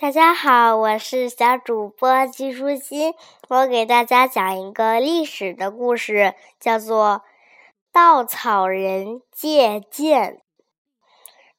[0.00, 3.12] 大家好，我是小主播季舒心，
[3.50, 7.22] 我给大家讲一个历史的故事，叫做
[7.92, 10.36] 《稻草人借箭》。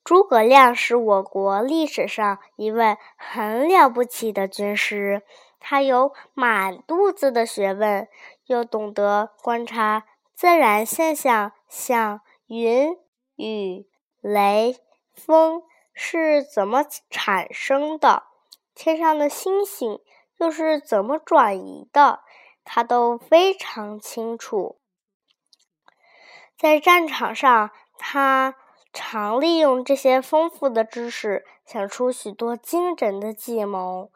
[0.04, 5.22] 诸葛亮是我国历史上一位很了不起的军师，
[5.60, 8.08] 他有满肚子的学问，
[8.48, 12.98] 又懂得观察自然现象，像云、
[13.36, 13.86] 雨、
[14.20, 14.76] 雷、
[15.14, 15.62] 风
[15.94, 18.31] 是怎么产生的。
[18.74, 20.00] 天上的星星
[20.38, 22.22] 又是怎么转移的？
[22.64, 24.80] 他都非常清楚。
[26.58, 28.56] 在战场上，他
[28.94, 34.12] 常利用这些丰富的知识，想出许多精准的计谋。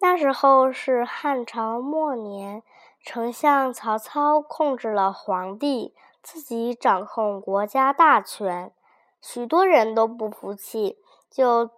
[0.00, 2.62] 那时候是汉朝末年，
[3.04, 8.72] 丞相曹操控制了皇帝，自己掌控国家大权，
[9.20, 10.98] 许多人都不服气，
[11.30, 11.70] 就。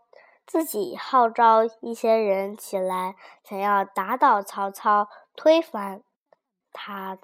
[0.47, 6.03] 自己号召一些人起来，想要打倒曹操，推翻
[6.73, 7.19] 他。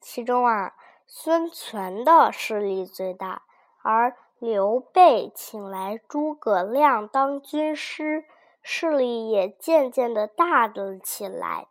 [0.00, 0.74] 其中啊，
[1.06, 3.42] 孙权的势力最大，
[3.82, 8.24] 而刘备请来诸葛亮当军师，
[8.62, 11.66] 势力也渐渐的大了起来。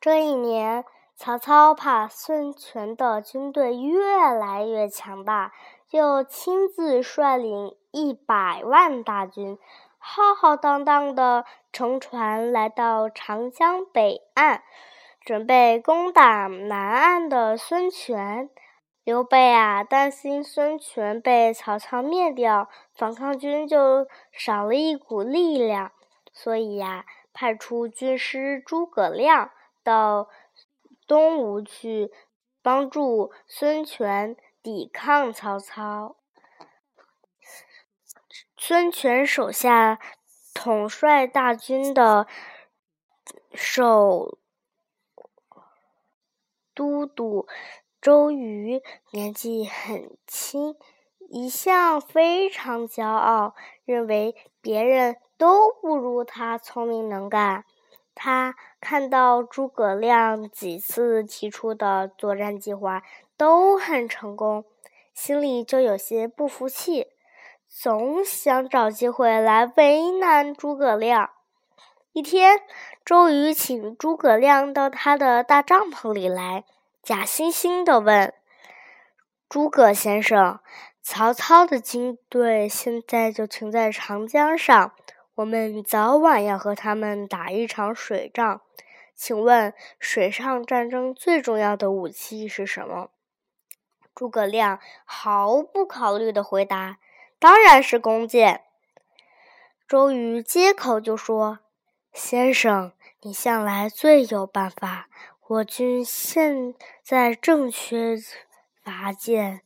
[0.00, 5.52] 这一年，曹操怕孙权的军队越来越强大，
[5.88, 7.77] 就亲自率领。
[7.90, 9.58] 一百万大军
[9.96, 14.62] 浩浩荡荡的乘船来到长江北岸，
[15.20, 18.50] 准备攻打南岸的孙权。
[19.04, 25.92] 刘备啊，担心孙权被曹操灭掉，反抗军就少了一股力量，
[26.30, 29.50] 所以呀，派出军师诸葛亮
[29.82, 30.28] 到
[31.06, 32.12] 东吴去
[32.62, 36.17] 帮助孙权抵抗曹操。
[38.60, 40.00] 孙权手下
[40.52, 42.26] 统帅大军的
[43.54, 44.36] 首
[46.74, 47.46] 都督
[48.00, 48.82] 周瑜
[49.12, 50.76] 年纪很轻，
[51.30, 53.54] 一向非常骄傲，
[53.84, 57.64] 认为别人都不如他聪明能干。
[58.16, 63.04] 他看到诸葛亮几次提出的作战计划
[63.36, 64.64] 都很成功，
[65.14, 67.06] 心里就有些不服气。
[67.68, 71.30] 总想找机会来为难诸葛亮。
[72.12, 72.62] 一天，
[73.04, 76.64] 周瑜请诸葛亮到他的大帐篷里来，
[77.02, 78.32] 假惺惺地问
[79.48, 80.60] ：“诸葛先生，
[81.02, 84.92] 曹操的军队现在就停在长江上，
[85.34, 88.62] 我们早晚要和他们打一场水仗。
[89.14, 93.10] 请问，水上战争最重要的武器是什么？”
[94.14, 96.96] 诸葛亮毫不考虑地回答。
[97.40, 98.64] 当然是弓箭。
[99.86, 101.60] 周瑜接口就说
[102.12, 105.08] ：“先生，你向来最有办法。
[105.46, 108.16] 我军现在正缺
[108.84, 109.62] 拔剑，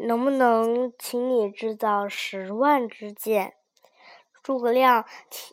[0.00, 3.54] 能不能请你制造十万支箭？”
[4.42, 5.04] 诸葛亮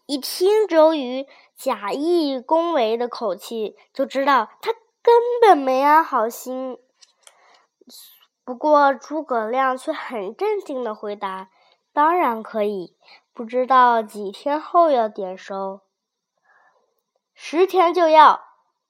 [0.05, 4.71] 一听周瑜假意恭维的口气，就知道他
[5.01, 6.77] 根本没安好心。
[8.49, 11.51] 不过，诸葛亮却很镇定的回答
[11.93, 12.97] ：“当然可以，
[13.31, 15.81] 不知道几天后要点收。
[17.35, 18.41] ”“十天就要。”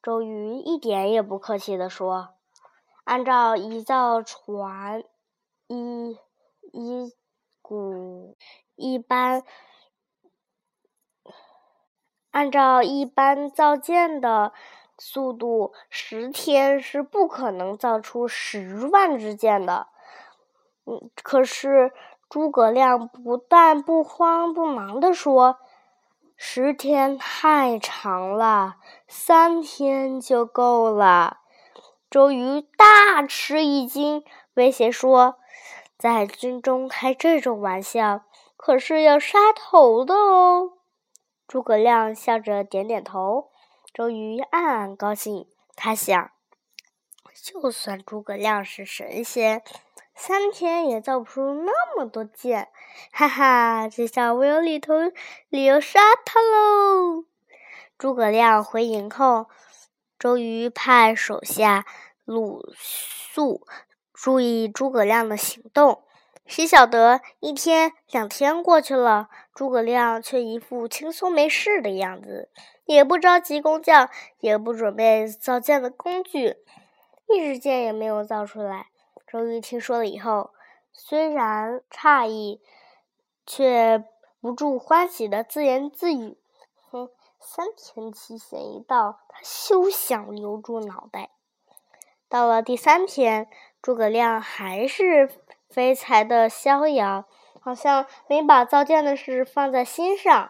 [0.01, 2.35] 周瑜一点也不客气的说。
[3.03, 5.03] “按照一造船
[5.67, 6.17] 一
[6.71, 7.13] 一
[7.61, 8.37] 股
[8.77, 9.43] 一般，
[12.31, 14.53] 按照一般造舰的。”
[14.99, 19.87] 速度十天是不可能造出十万支箭的。
[20.85, 21.91] 嗯，可是
[22.29, 25.57] 诸葛亮不但不慌不忙地说
[26.35, 28.75] ：“十天太长了，
[29.07, 31.37] 三天就够了。”
[32.09, 34.23] 周瑜大吃一惊，
[34.55, 35.35] 威胁说
[35.97, 38.21] ：“在军中开这种玩笑，
[38.57, 40.73] 可是要杀头的哦。”
[41.47, 43.48] 诸葛亮笑着点点头。
[43.93, 46.31] 周瑜暗暗高兴，他想：
[47.33, 49.63] 就算诸葛亮是神仙，
[50.15, 52.69] 三天也造不出那么多箭。
[53.11, 54.93] 哈哈，这下我有理头
[55.49, 57.25] 理由杀他喽！
[57.97, 59.49] 诸葛亮回营后，
[60.17, 61.85] 周瑜派手下
[62.25, 63.65] 鲁肃
[64.13, 66.03] 注意诸葛亮的行动。
[66.49, 72.49] 谁晓得一天、两天过去了，诸葛亮却一副轻松没事的样子，
[72.85, 74.09] 也不着急工匠，
[74.39, 76.57] 也不准备造箭的工具，
[77.27, 78.87] 一支箭也没有造出来。
[79.27, 80.49] 周瑜听说了以后，
[80.91, 82.59] 虽然诧异，
[83.45, 84.03] 却
[84.41, 86.35] 不住欢喜的自言自语
[86.89, 91.29] ：“哼，三天期限一到，他休想留住脑袋。”
[92.27, 93.47] 到了第三天，
[93.83, 95.29] 诸葛亮还是
[95.69, 97.25] 飞财的逍遥，
[97.61, 100.49] 好像没把造舰的事放在心上。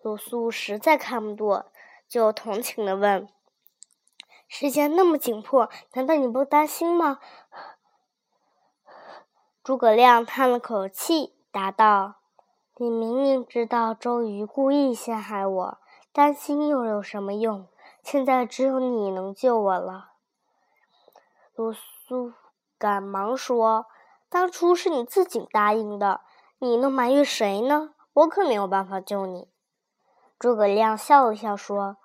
[0.00, 1.66] 鲁肃实在看不多，
[2.08, 3.28] 就同情的问
[4.46, 7.18] ：“时间那么紧迫，难道你不担心吗？”
[9.64, 12.16] 诸葛亮叹了口气，答道
[12.78, 15.78] ：“你明明知道周瑜故意陷害我，
[16.12, 17.68] 担心又有什么用？
[18.02, 20.12] 现在只有你能救我了。”
[21.54, 22.32] 鲁肃
[22.78, 23.86] 赶忙说
[24.32, 26.22] ：“当初是你自己答应的，
[26.58, 27.90] 你能埋怨谁呢？
[28.14, 29.48] 我可没有办法救你。”
[30.40, 31.98] 诸葛亮笑了笑说：“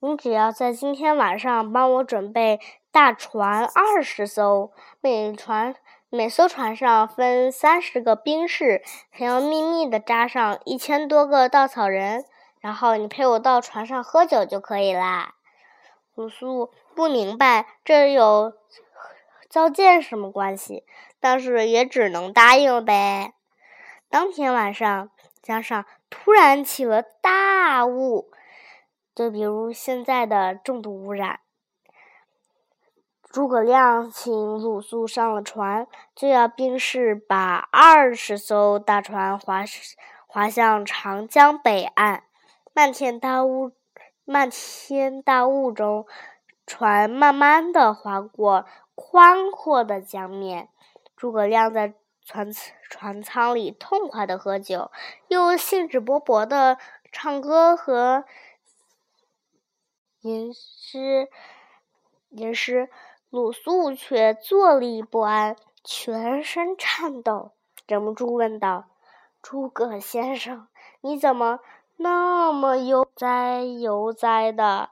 [0.00, 2.58] 你只要在今天晚上帮我准备
[2.90, 5.76] 大船二十艘，每船
[6.10, 12.24] 每艘船上分三十个兵士，还要秘密的扎上一千多个稻草人，
[12.60, 15.36] 然后你陪我到船上喝酒就可以啦。”
[16.16, 18.52] 鲁肃不明白这有
[19.48, 20.84] 造舰什么关系，
[21.20, 23.34] 但是也只能答应呗。
[24.08, 25.10] 当天晚上，
[25.42, 25.84] 江上。
[26.10, 28.30] 突然起了大雾，
[29.14, 31.40] 就比如现在的重度污染。
[33.30, 39.64] 诸葛亮请鲁肃上了船，就要兵士把二十艘大船划
[40.26, 42.24] 划向长江北岸。
[42.72, 43.72] 漫天大雾，
[44.24, 46.06] 漫天大雾中，
[46.66, 50.70] 船慢慢的划过宽阔的江面。
[51.18, 51.92] 诸葛亮在。
[52.30, 52.52] 船
[52.90, 54.90] 船舱里痛快的喝酒，
[55.28, 56.76] 又兴致勃勃的
[57.10, 58.24] 唱歌和
[60.20, 61.30] 吟诗
[62.28, 62.90] 吟诗。
[63.30, 67.52] 鲁肃却坐立不安，全身颤抖，
[67.86, 68.90] 忍不住问道
[69.40, 70.68] ：“诸葛先生，
[71.00, 71.60] 你怎么
[71.96, 74.90] 那么悠哉悠哉的？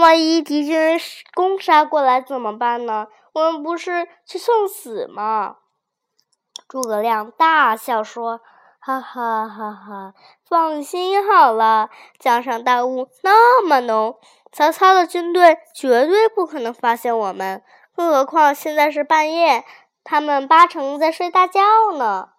[0.00, 0.98] 万一敌军
[1.34, 3.08] 攻杀过来怎么办呢？
[3.32, 5.56] 我们不是去送死吗？”
[6.68, 8.40] 诸葛亮大笑说
[8.78, 10.14] ：“哈哈哈哈！
[10.48, 14.18] 放心好了，江上大雾那么浓，
[14.52, 17.62] 曹操的军队绝对不可能发现我们。
[17.94, 19.64] 更何况现在是半夜，
[20.04, 21.60] 他们八成在睡大觉
[21.96, 22.30] 呢。”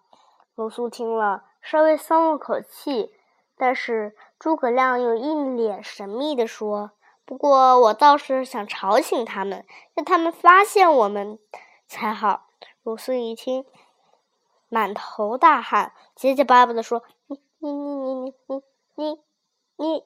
[0.54, 3.10] 鲁肃听了，稍微松了口气，
[3.56, 6.92] 但是诸葛亮又一脸神秘地说
[7.24, 9.64] ：“不过我倒是想吵醒他们，
[9.94, 11.38] 让他们发现我们
[11.86, 12.48] 才好。”
[12.82, 13.64] 鲁肃一听。
[14.72, 18.62] 满头大汗，结结巴巴地说：“你你你你你
[18.94, 19.22] 你
[19.76, 20.04] 你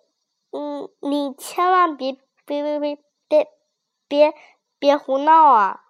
[0.51, 2.15] 你你你千万别
[2.47, 3.49] 别别别别
[4.09, 4.35] 别
[4.79, 5.85] 别胡闹啊！”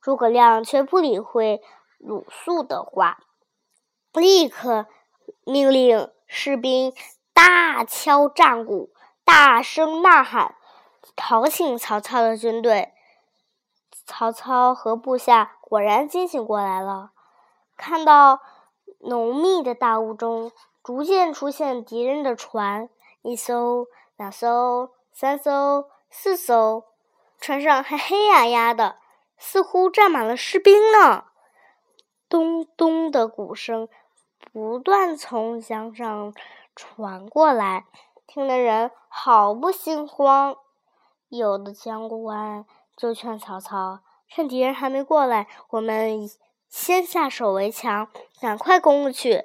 [0.00, 1.60] 诸葛亮却不理会
[1.98, 3.18] 鲁肃的话，
[4.12, 4.86] 立刻
[5.44, 6.94] 命令士兵
[7.32, 8.90] 大敲战鼓，
[9.24, 10.54] 大声呐喊，
[11.16, 12.92] 吵醒曹操的军队。
[14.06, 17.12] 曹操和部下果然惊醒过来了。
[17.76, 18.40] 看到
[19.00, 22.88] 浓密的大雾中逐渐出现敌人的船，
[23.22, 23.86] 一艘、
[24.16, 26.84] 两艘、三艘、四艘，
[27.40, 28.98] 船上还黑压压的，
[29.38, 31.24] 似乎站满了士兵呢。
[32.28, 33.88] 咚咚的鼓声
[34.52, 36.34] 不断从江上
[36.74, 37.86] 传过来，
[38.26, 40.56] 听的人好不心慌。
[41.28, 42.64] 有的将官
[42.96, 46.28] 就劝曹操：“趁敌人还没过来，我们……”
[46.68, 48.08] 先下手为强，
[48.40, 49.44] 赶快攻过去。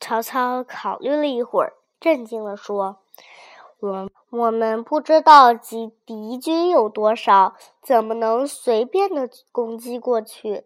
[0.00, 3.00] 曹操考虑了一会儿，镇静地说
[3.80, 10.64] ：“我我们不知道敌敌军有多少，怎么能随便的攻击过去？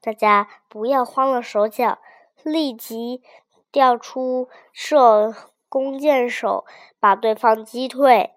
[0.00, 1.98] 大家不要慌了手脚，
[2.42, 3.22] 立即
[3.70, 5.32] 调出射
[5.72, 6.66] 弓箭手，
[7.00, 8.32] 把对方击退。”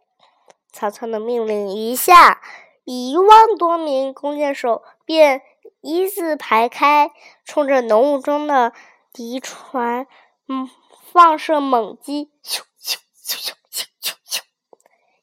[0.71, 2.39] 曹操的命令一下，
[2.85, 5.41] 一万多名弓箭手便。
[5.81, 7.11] 一字排开，
[7.43, 8.73] 冲着浓雾中的
[9.13, 10.07] 敌船，
[10.47, 10.67] 嗯，
[11.11, 14.41] 放射猛击，咻咻咻咻咻咻咻！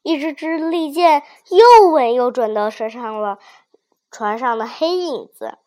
[0.03, 3.39] 一支支利箭又稳又准的射上了
[4.09, 5.57] 船上的黑影子。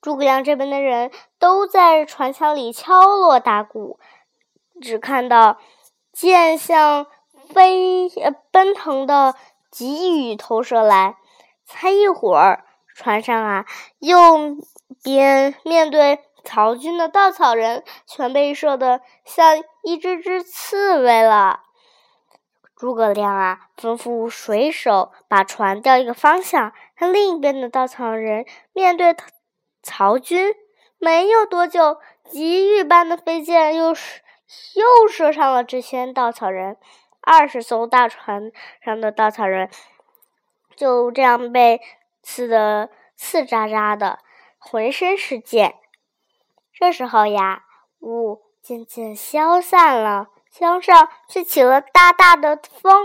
[0.00, 4.00] 诸葛亮这边的人都在船舱里敲锣打鼓，
[4.80, 5.60] 只看到
[6.12, 7.06] 箭向
[7.52, 9.34] 飞呃奔腾的
[9.70, 11.16] 急雨投射来。
[11.66, 12.64] 才一会儿。
[12.96, 13.64] 船上啊，
[13.98, 14.16] 右
[15.02, 21.60] 边面对曹军的稻草人全被射得像一只只刺猬了。
[22.76, 29.16] 诸葛亮啊，吩咐水手把船调一个方向，让另一边的稻草人面对
[29.82, 30.54] 曹军。
[30.98, 31.98] 没有多久，
[32.28, 34.20] 急雨般的飞箭又是
[34.74, 36.76] 又射伤了这些稻草人。
[37.22, 38.50] 二十艘大船
[38.82, 39.70] 上的稻草人
[40.74, 41.80] 就这样被
[42.22, 44.20] 刺得刺扎扎的，
[44.58, 45.74] 浑身是箭。
[46.72, 47.64] 这时候呀，
[48.00, 53.04] 雾渐渐消散了，江上却起了大大的风。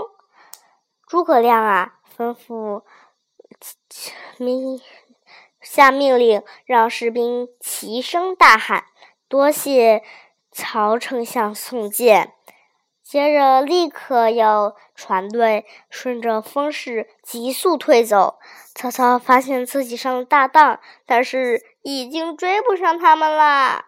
[1.05, 2.83] 诸葛亮啊，吩咐
[4.37, 4.81] 命
[5.59, 8.85] 下命令，让士兵齐声大喊
[9.27, 10.03] ：“多谢
[10.57, 12.31] 曹丞相送箭。”
[13.03, 18.39] 接着，立刻要船队顺着风势急速退走。
[18.73, 23.85] 曹操发现自己上了大当，但是已经追不上他们啦。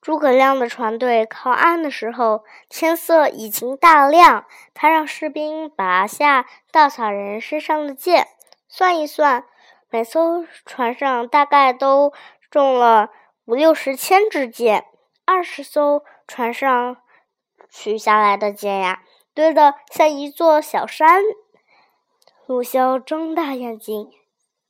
[0.00, 4.46] 诸葛亮的船队靠岸的时候，天色已经大亮。
[4.72, 8.28] 他让士兵拔下稻草人身上的箭，
[8.68, 9.44] 算一算，
[9.90, 12.12] 每艘船上大概都
[12.50, 13.10] 中了
[13.44, 14.86] 五六十千支箭。
[15.24, 16.96] 二十艘船上。
[17.70, 19.02] 取下来的箭呀，
[19.34, 21.22] 堆得像一座小山。
[22.46, 24.12] 鲁萧睁大眼睛，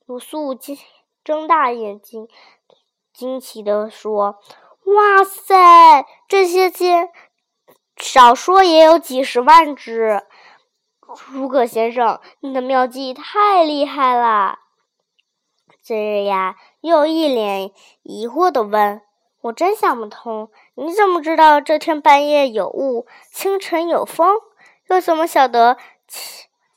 [0.07, 0.75] 鲁肃睁
[1.23, 2.27] 睁大眼睛，
[3.13, 4.39] 惊奇地说
[4.85, 7.11] ：“哇塞，这些箭，
[7.97, 10.25] 少说也有几十万支！
[11.15, 14.57] 诸葛先生，你的妙计太厉害了！”
[15.83, 17.71] 这日呀，又一脸
[18.01, 19.04] 疑惑地问。
[19.45, 24.37] 我真想不通，你怎么知道这天半夜有雾，清晨有风？
[24.87, 25.77] 又怎么晓得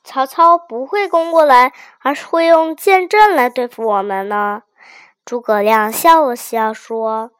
[0.04, 4.64] 曹操不会攻过来，而是会用箭阵来对付我们呢？
[5.24, 7.30] 诸葛亮笑了笑说：“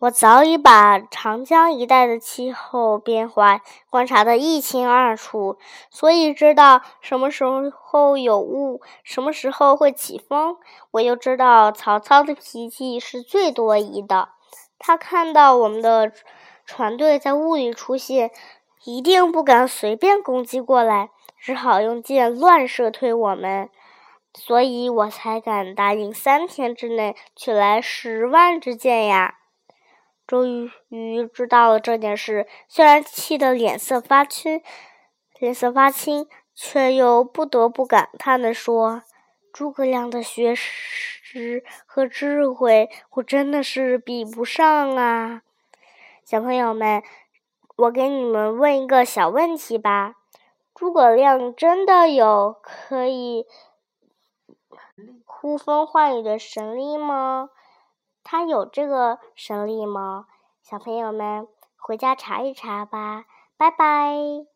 [0.00, 5.56] 我早已把长江一带的气候变化观察得一清二楚，
[5.88, 10.56] 所以知道什么时候有雾，什么时候会起风。
[10.90, 14.30] 我又知道曹操的脾气是最多疑的。”
[14.78, 16.12] 他看到我们的
[16.66, 18.30] 船队在雾里出现，
[18.84, 23.70] 一定不敢随便攻击过来，只好用箭乱射退我们，
[24.34, 29.36] 所以我才敢答应三天之内取来十万支箭呀。
[30.26, 30.70] 周瑜
[31.32, 34.62] 知道了这件事，虽然气得脸色发青，
[35.38, 39.02] 脸色发青，却又不得不感叹地说
[39.54, 45.42] ：“诸葛亮的学识。”和智慧，我真的是比不上啊！
[46.24, 47.02] 小朋友们，
[47.74, 50.14] 我给你们问一个小问题吧：
[50.76, 53.46] 诸葛亮真的有可以
[55.24, 57.50] 呼风唤雨的神力吗？
[58.22, 60.26] 他有这个神力吗？
[60.62, 63.24] 小朋友们，回家查一查吧！
[63.56, 64.53] 拜拜。